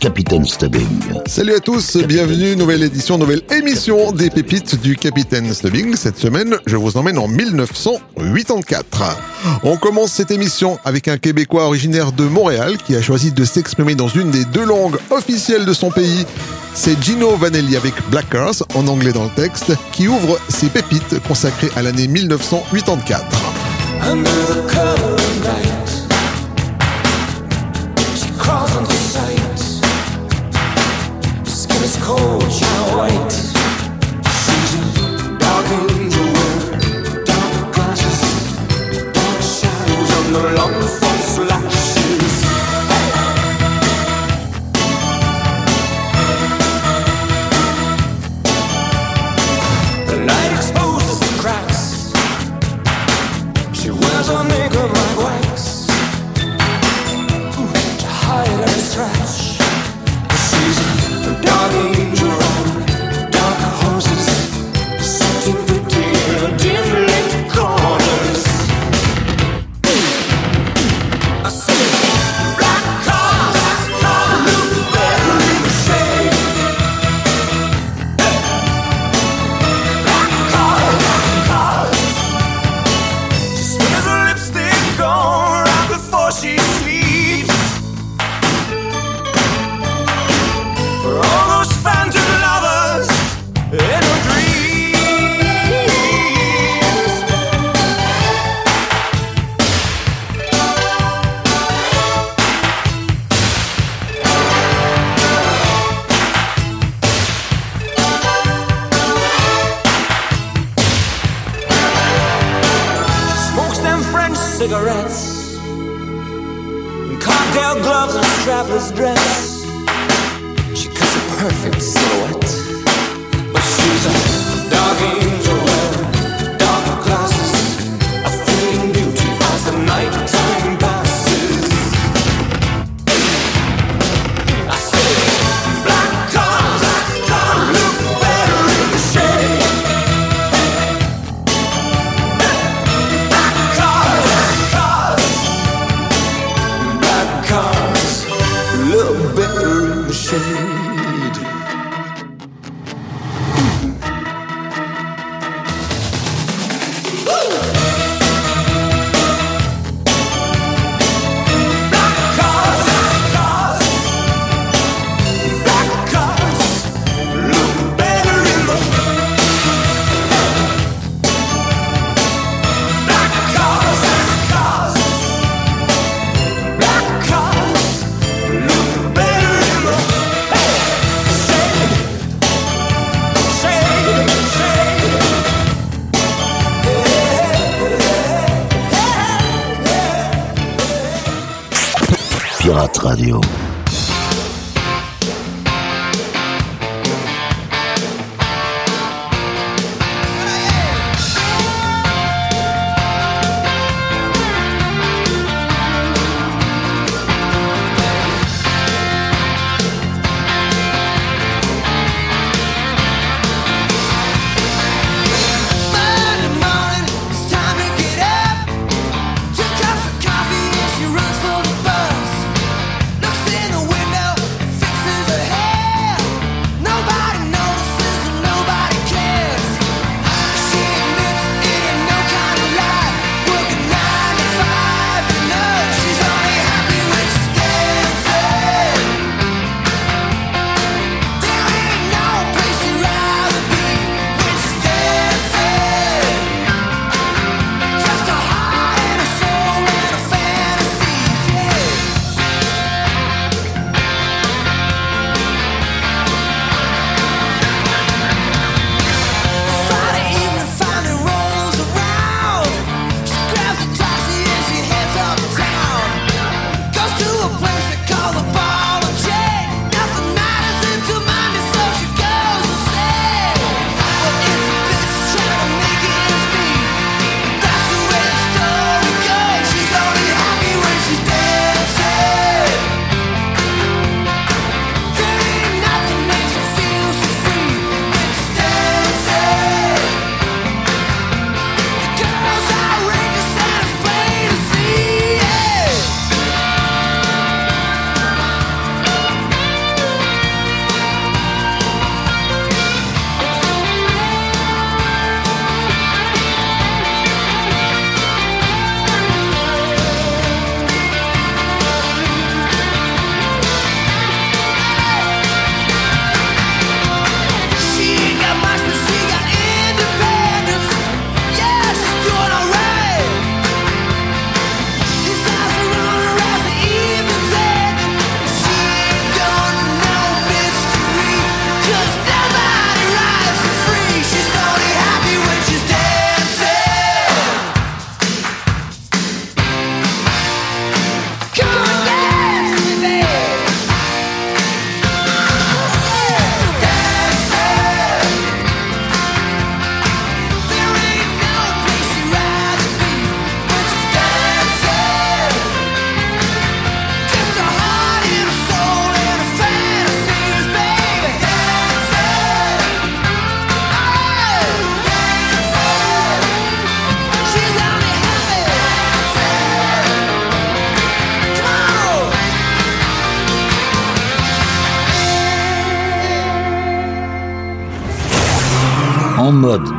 [0.00, 0.86] Capitaine Stubbing.
[1.26, 5.96] Salut à tous, bienvenue, nouvelle édition, nouvelle émission des pépites du Capitaine Stubbing.
[5.96, 9.16] Cette semaine, je vous emmène en 1984.
[9.62, 13.94] On commence cette émission avec un Québécois originaire de Montréal qui a choisi de s'exprimer
[13.94, 16.26] dans une des deux langues officielles de son pays.
[16.74, 21.20] C'est Gino Vanelli avec Black Cars, en anglais dans le texte, qui ouvre ses pépites
[21.26, 23.24] consacrées à l'année 1984.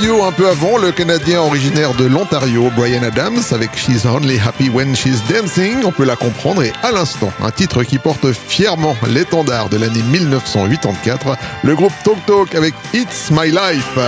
[0.00, 4.94] Un peu avant, le Canadien originaire de l'Ontario, Brian Adams, avec She's Only Happy When
[4.94, 9.68] She's Dancing, on peut la comprendre, et à l'instant, un titre qui porte fièrement l'étendard
[9.68, 13.98] de l'année 1984, le groupe Talk Talk avec It's My Life.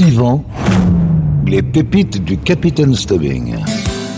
[0.00, 0.44] Yvan.
[1.46, 3.56] Les pépites du Capitaine Stubbing.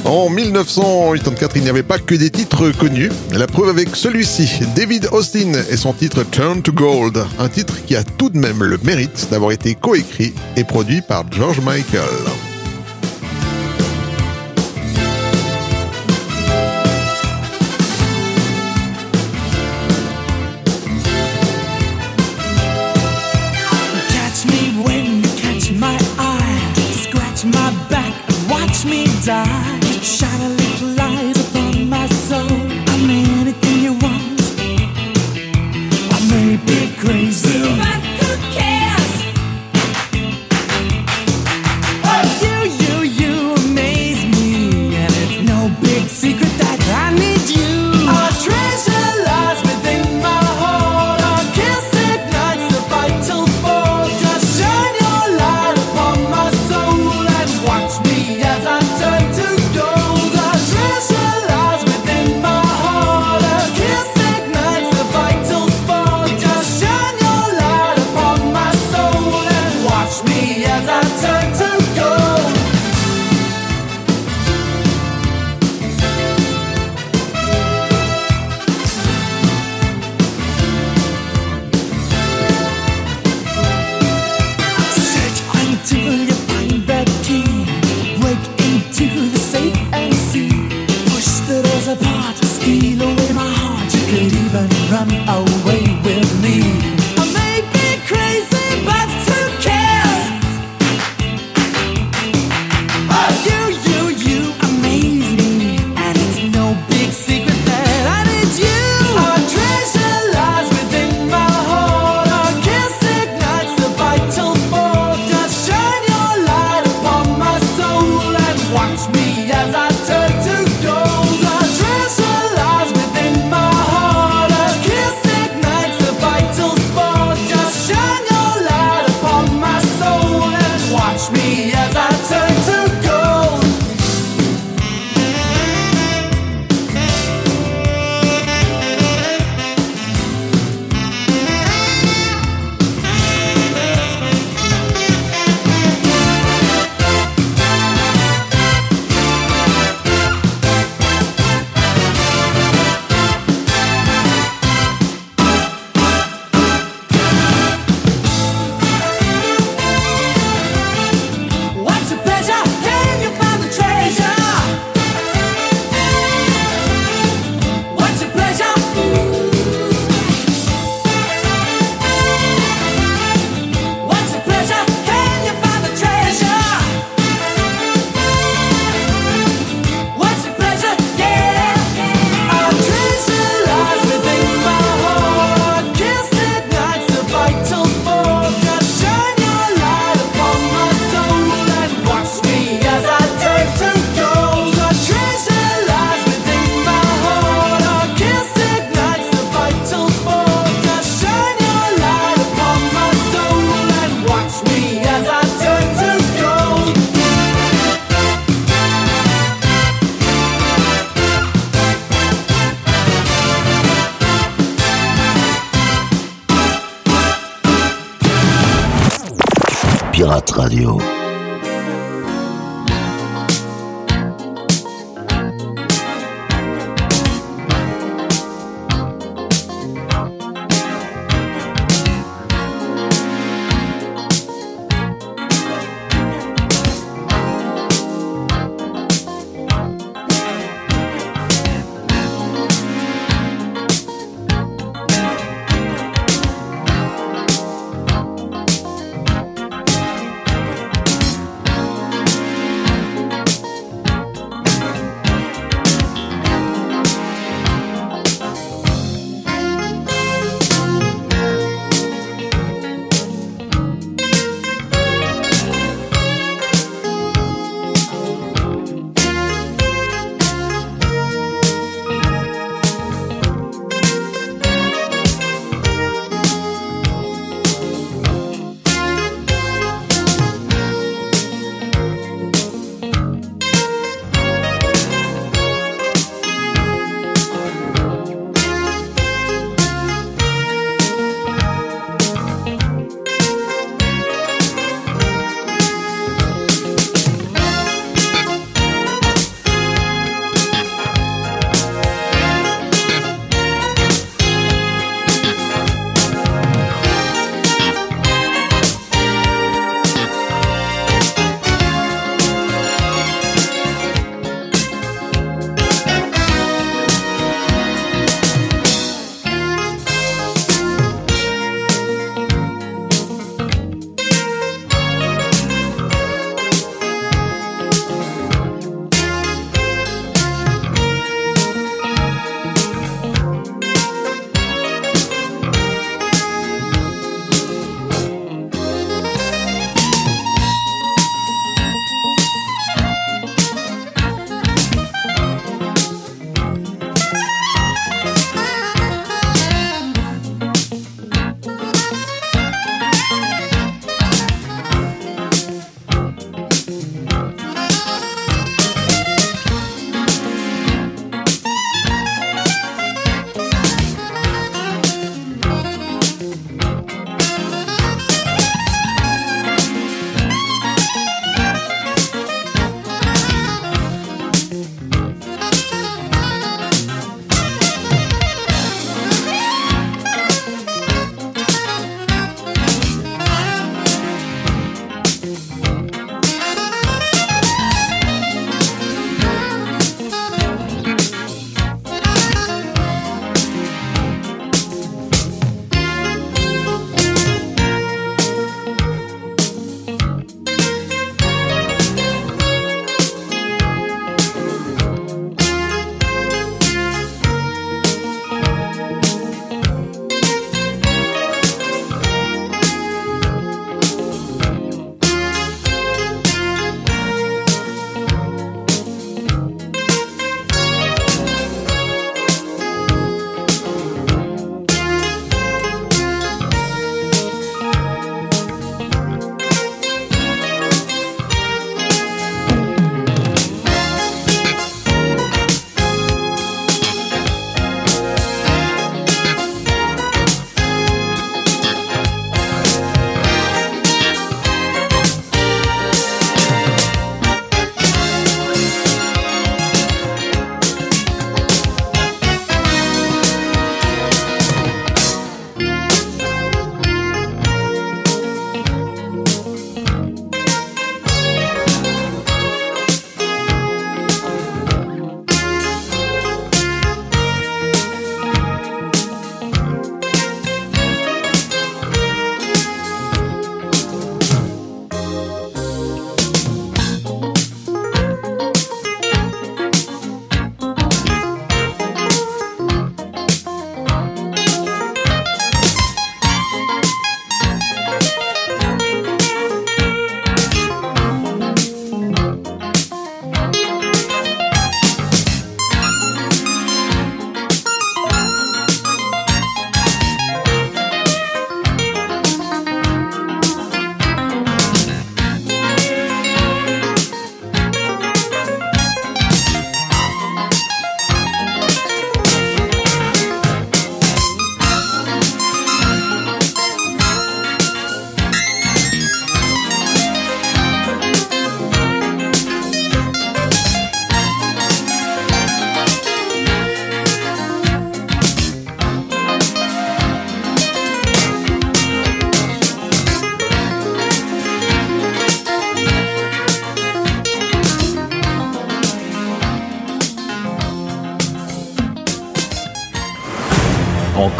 [0.04, 3.10] En 1984, il n'y avait pas que des titres connus.
[3.32, 7.96] La preuve avec celui-ci, David Austin et son titre Turn to Gold, un titre qui
[7.96, 12.53] a tout de même le mérite d'avoir été coécrit et produit par George Michael.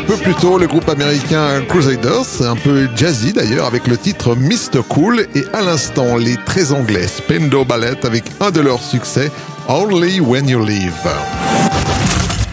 [0.00, 4.34] un peu plus tôt, le groupe américain Crusaders, un peu jazzy d'ailleurs, avec le titre
[4.34, 4.82] Mr.
[4.88, 9.30] Cool, et à l'instant, les très anglais Spendo Ballet avec un de leurs succès,
[9.68, 10.94] Only When You Leave.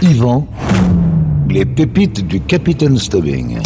[0.02, 0.46] Yvan,
[1.50, 3.60] les pépites du Capitaine Stubbing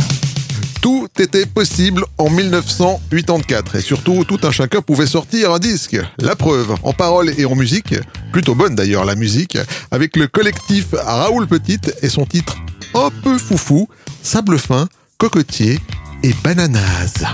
[0.81, 5.95] tout était possible en 1984 et surtout tout un chacun pouvait sortir un disque.
[6.17, 7.93] La preuve, en paroles et en musique,
[8.31, 9.59] plutôt bonne d'ailleurs la musique,
[9.91, 12.57] avec le collectif Raoul Petit et son titre
[12.93, 13.87] un peu foufou,
[14.21, 15.79] sable fin, cocotier
[16.23, 17.25] et bananase.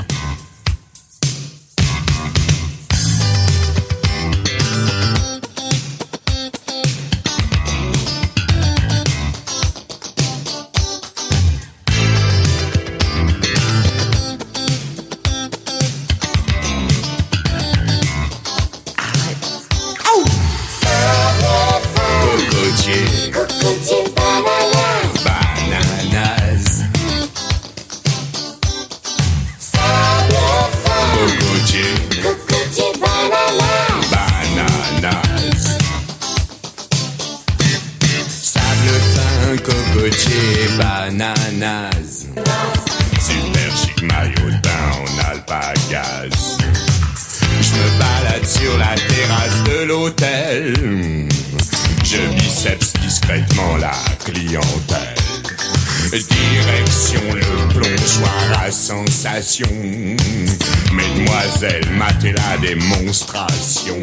[60.94, 63.98] Mesdemoiselles, matez la démonstration.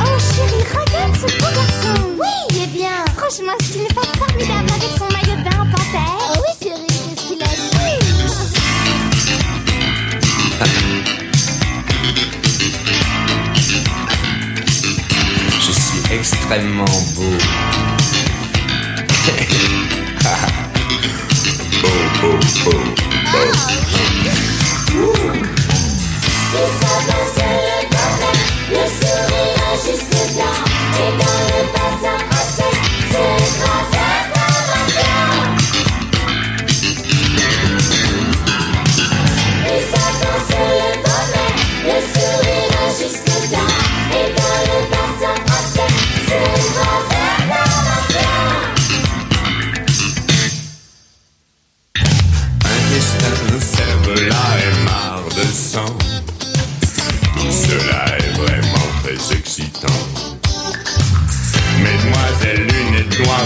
[0.00, 1.96] Oh chérie, regarde ce beau garçon.
[2.20, 3.04] Oui, il est bien.
[3.16, 6.86] Franchement, est-ce qu'il n'est pas formidable avec son maillot de bain panthère Oh oui, chérie,
[6.86, 7.46] qu'est-ce qu'il a
[15.60, 16.84] Je suis extrêmement
[17.16, 17.57] beau.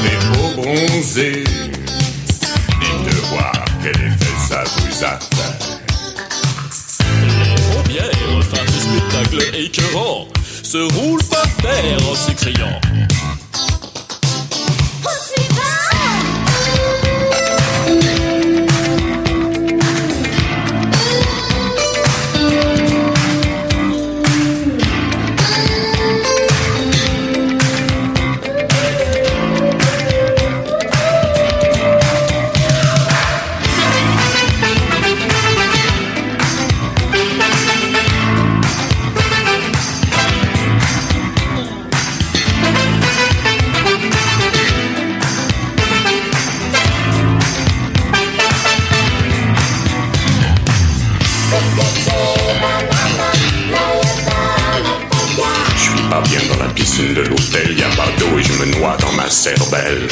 [0.03, 1.45] les beaux bronzés.
[2.81, 5.19] Dites de voir quel effet ça vous a.
[7.23, 10.29] Les pompières, fans du spectacle écœurant,
[10.63, 12.81] se roulent par terre en s'écriant
[59.43, 60.07] Cervelle.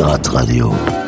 [0.00, 1.07] Radio.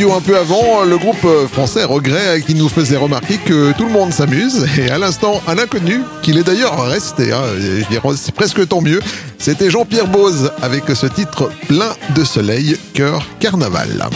[0.00, 3.72] un peu avant, euh, le groupe euh, français Regret euh, qui nous faisait remarquer que
[3.72, 7.42] tout le monde s'amuse et à l'instant un inconnu qu'il est d'ailleurs resté, hein,
[8.16, 9.00] c'est presque tant mieux,
[9.38, 14.08] c'était Jean-Pierre Bose avec ce titre plein de soleil, cœur carnaval.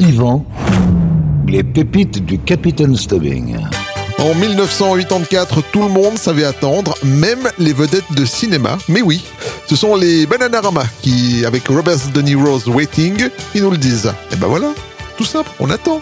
[0.00, 0.44] Yvan,
[1.46, 3.56] les pépites du capitaine Stubbing.
[4.18, 8.78] En 1984, tout le monde savait attendre, même les vedettes de cinéma.
[8.88, 9.24] Mais oui,
[9.66, 14.12] ce sont les Bananarama qui, avec Robert De Niro's Waiting, ils nous le disent.
[14.32, 14.72] Et ben voilà,
[15.18, 16.00] tout simple, on attend.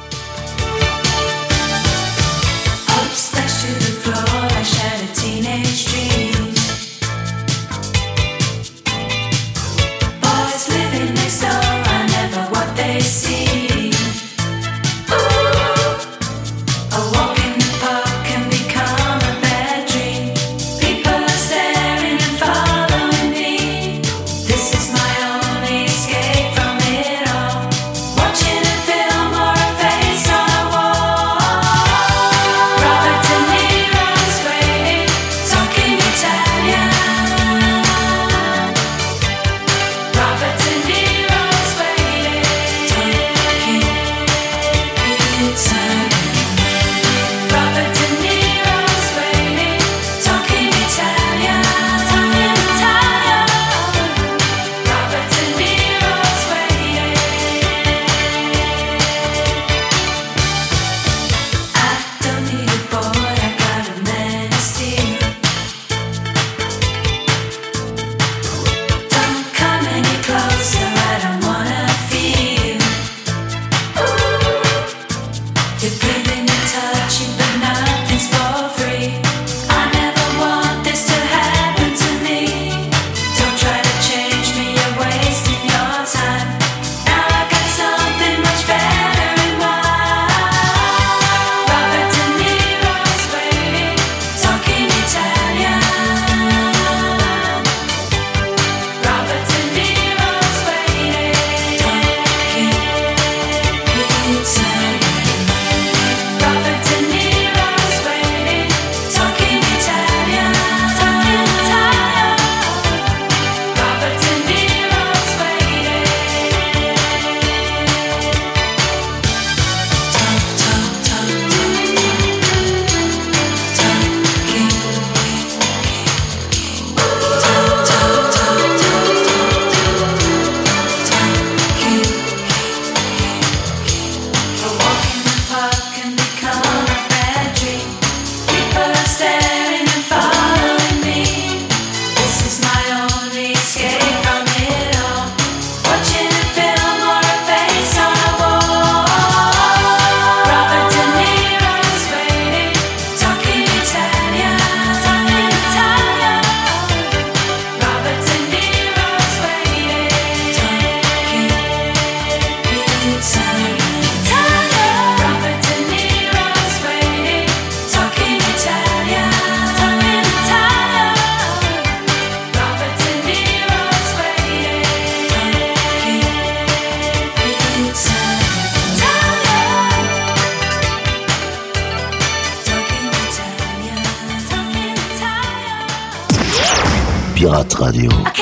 [187.83, 188.42] Radio.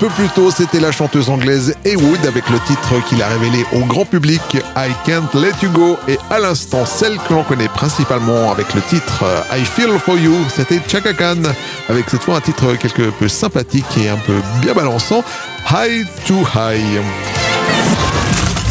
[0.00, 3.80] peu plus tôt, c'était la chanteuse anglaise Heywood avec le titre qu'il a révélé au
[3.80, 4.40] grand public
[4.74, 8.80] I Can't Let You Go et à l'instant celle que l'on connaît principalement avec le
[8.80, 11.42] titre euh, I Feel For You, c'était Chaka Khan
[11.90, 15.22] avec cette fois un titre quelque peu sympathique et un peu bien balançant
[15.70, 17.02] High to High.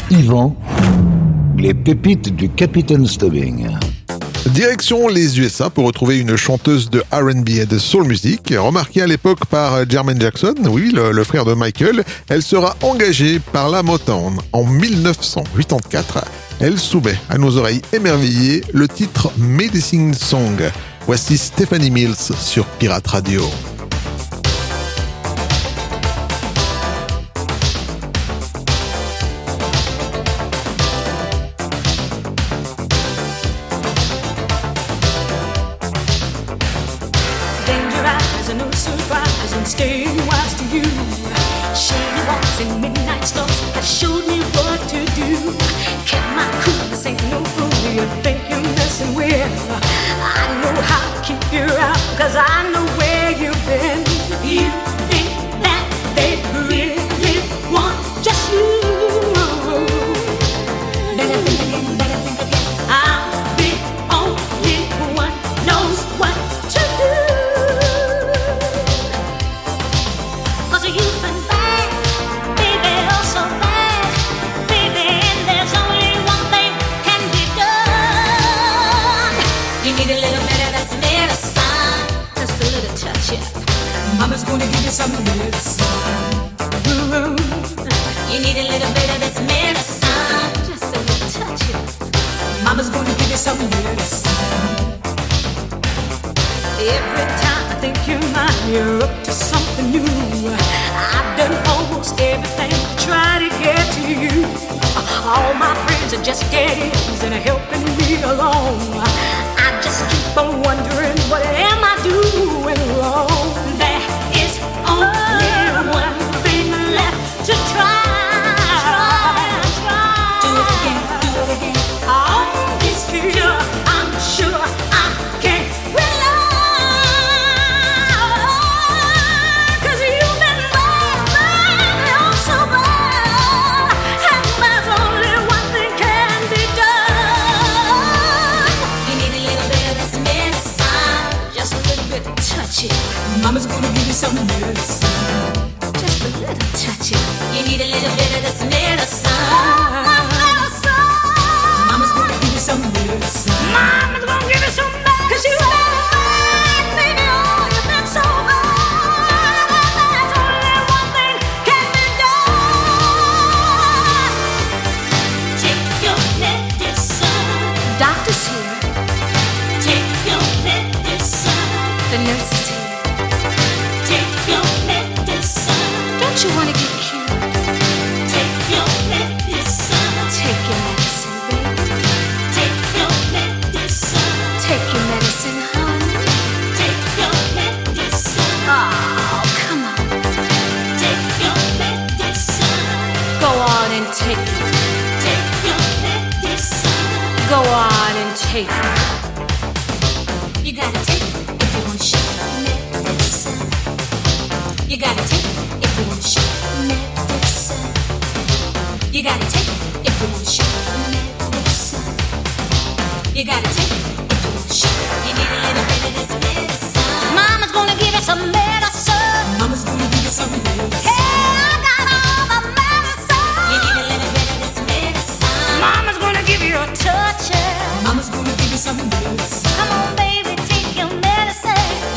[0.10, 0.56] Yvan,
[1.58, 3.68] les pépites du Capitaine Stubbing.
[4.60, 9.08] Direction les USA pour retrouver une chanteuse de RB et de soul music, remarquée à
[9.08, 12.04] l'époque par euh, Jermaine Jackson, oui, le, frère de Michael.
[12.28, 16.26] Elle sera engagée par la Motown en 1984.
[16.60, 20.62] Elle soumet à nos oreilles émerveillées le titre Medicine Song.
[21.06, 23.42] Voici Stephanie Mills sur Pirate Radio.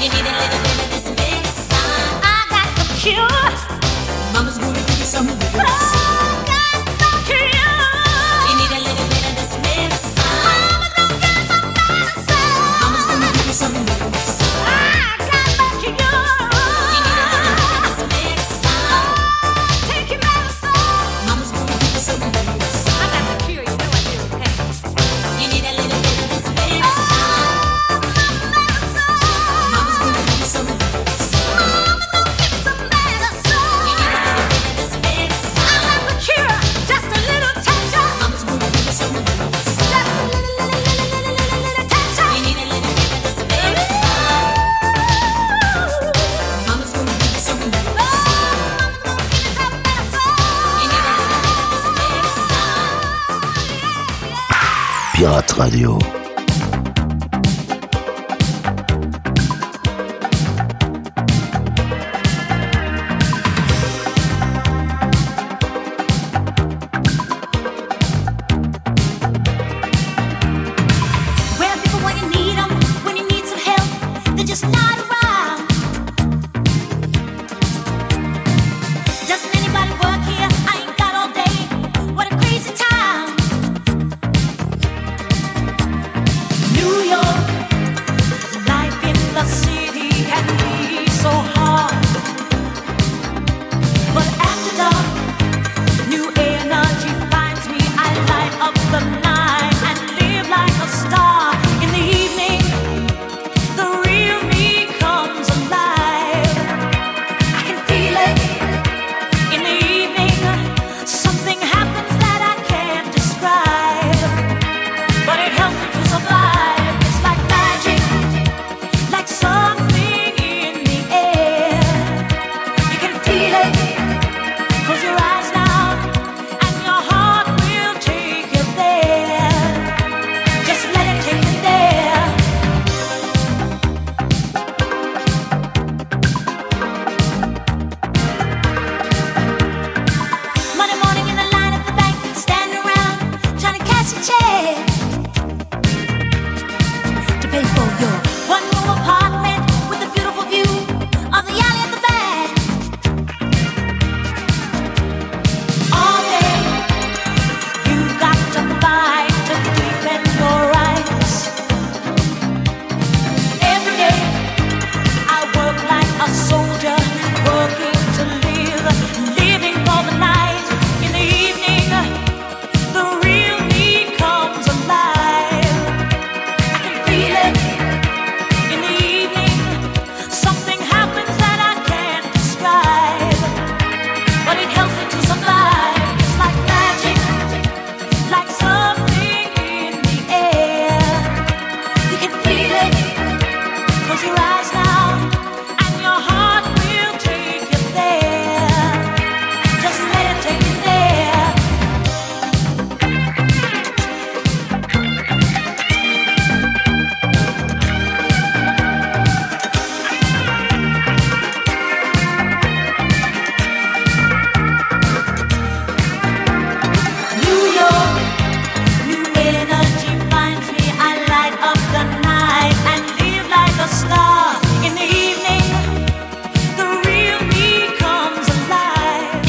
[0.03, 0.62] you need a little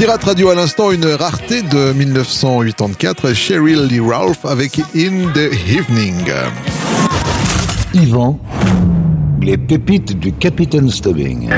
[0.03, 6.29] Pirate Radio à l'instant, une rareté de 1984, Sheryl Lee Ralph avec In the Evening.
[7.93, 8.37] Yvan,
[9.41, 11.49] les pépites du Capitaine Stubbing.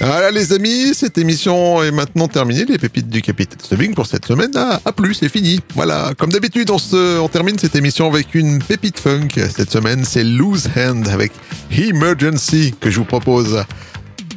[0.00, 2.64] Voilà les amis, cette émission est maintenant terminée.
[2.64, 4.52] Les pépites du Capitaine Stubbing pour cette semaine.
[4.56, 5.60] Ah, à plus, c'est fini.
[5.74, 9.28] Voilà, comme d'habitude, on, se, on termine cette émission avec une pépite funk.
[9.54, 11.32] Cette semaine, c'est Loose Hand avec
[11.70, 13.62] Emergency que je vous propose.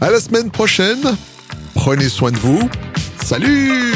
[0.01, 1.15] À la semaine prochaine
[1.73, 2.69] Prenez soin de vous.
[3.23, 3.93] Salut